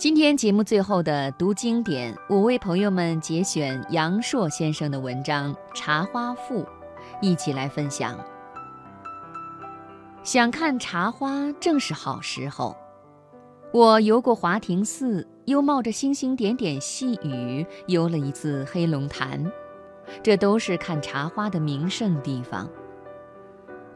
[0.00, 6.62] 今天节目最后的读经典，我为朋友们节选杨朔先生的文章《茶花赋》，
[7.20, 8.18] 一起来分享。
[10.22, 12.74] 想看茶花，正是好时候。
[13.74, 19.52] 我游过华亭寺，又冒着星星点点细雨游了一次黑龙潭，
[20.22, 22.66] 这都是看茶花的名胜地方。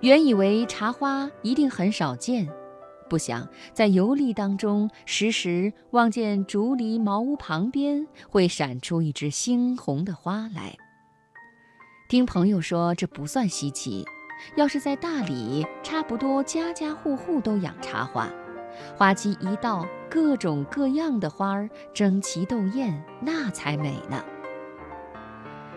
[0.01, 2.47] 原以为茶花一定很少见。
[3.09, 10.77] 不想在游历当中，时时望见竹篱茅屋旁边会闪出一枝猩红的花来。
[12.09, 14.05] 听朋友说，这不算稀奇，
[14.57, 18.29] 要是在大理，差不多家家户户都养茶花，
[18.97, 24.25] 花期一到，各种各样的花儿争奇斗艳，那才美呢。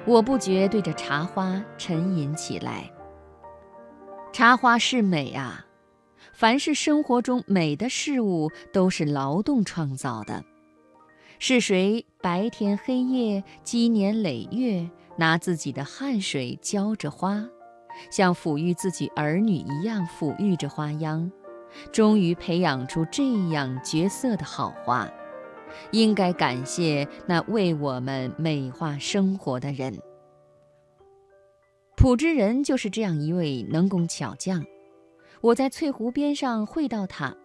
[0.06, 2.90] 我不觉对着茶花沉吟起来。
[4.32, 5.67] 茶花是美啊。
[6.38, 10.46] 凡是生活中美的事物，都是劳动创造的。
[11.40, 17.44] 是谁白天黑夜、积年累月，拿自己的汗水浇着花，
[18.12, 21.32] 像抚育自己儿女一样抚育着花秧，
[21.92, 25.12] 终于培养出这样绝色的好花？
[25.92, 29.98] 应该感谢那为我们美化生活的人。
[31.96, 34.64] 朴之仁就是这样一位能工巧匠。
[35.42, 37.36] 我在翠湖边上会到它。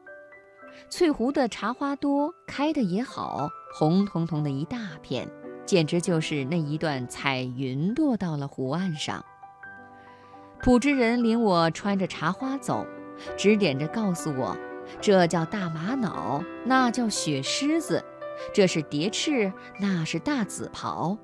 [0.88, 5.28] 翠湖的茶花多，开的也好，红彤彤的一大片，
[5.66, 9.22] 简直就是那一段彩云落到了湖岸上。
[10.60, 12.86] 朴之人领我穿着茶花走，
[13.36, 14.56] 指点着告诉我，
[15.00, 18.02] 这叫大玛瑙，那叫雪狮子，
[18.54, 21.18] 这是蝶翅，那是大紫袍，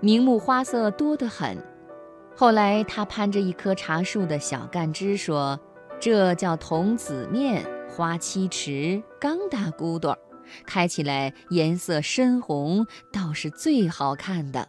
[0.00, 1.58] 名目花色多得很。
[2.40, 5.60] 后来，他攀着一棵茶树的小干枝说
[6.00, 10.18] ：“这叫童子面，花七尺，刚大骨朵儿，
[10.64, 14.66] 开起来颜色深红，倒是最好看的。”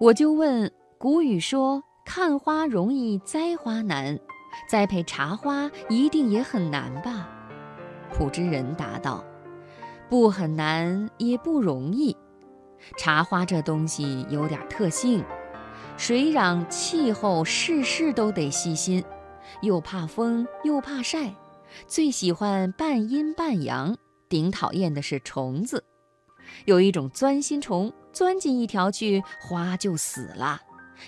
[0.00, 4.18] 我就问：“古语说看花容易栽花难，
[4.70, 7.28] 栽培茶花一定也很难吧？”
[8.10, 9.22] 朴之人答道
[10.08, 12.16] ：“不很难，也不容易。
[12.96, 15.22] 茶花这东西有点特性。”
[15.96, 19.04] 水壤、气候，事事都得细心，
[19.60, 21.34] 又怕风，又怕晒，
[21.86, 23.96] 最喜欢半阴半阳。
[24.28, 25.84] 顶讨厌的是虫子，
[26.64, 30.60] 有一种钻心虫，钻进一条去，花就死了。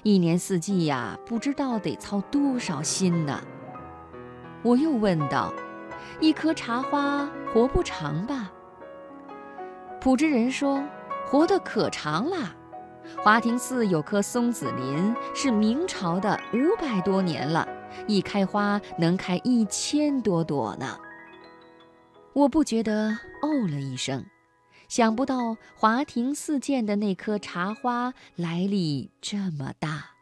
[0.02, 3.42] 一年四季呀，不知道得操多少心呢。
[4.62, 5.52] 我又问道
[6.20, 8.52] ：“一棵茶花活不长吧？”
[10.00, 10.82] 朴之人说
[11.26, 12.54] ：“活得可长了。”
[13.22, 17.66] 华亭寺有棵松子林，是明朝的，五百多年了，
[18.06, 20.98] 一开花能开一千多朵呢。
[22.32, 23.10] 我不觉得
[23.43, 24.25] 哦了一声，
[24.88, 30.13] 想不到华亭寺建的那棵茶花来历这么大。